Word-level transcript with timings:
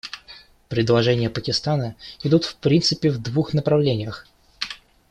Предложения 0.67 1.29
Пакистана 1.29 1.95
идут 2.23 2.43
в 2.43 2.55
принципе 2.55 3.11
в 3.11 3.21
двух 3.21 3.53
направлениях. 3.53 4.25